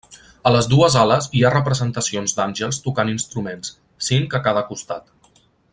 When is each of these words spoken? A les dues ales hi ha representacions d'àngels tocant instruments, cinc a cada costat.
A 0.49 0.53
les 0.53 0.67
dues 0.69 0.95
ales 1.01 1.27
hi 1.39 1.43
ha 1.43 1.51
representacions 1.55 2.33
d'àngels 2.39 2.81
tocant 2.87 3.13
instruments, 3.13 3.75
cinc 4.09 4.37
a 4.39 4.43
cada 4.49 4.65
costat. 4.73 5.37